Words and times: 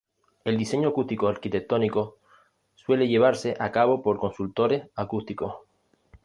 El 0.45 0.57
diseño 0.57 0.89
acústico 0.89 1.27
arquitectónico 1.27 2.17
suele 2.73 3.07
llevarse 3.07 3.55
a 3.59 3.71
cabo 3.71 4.01
por 4.01 4.17
consultores 4.17 4.89
acústicos. 4.95 5.57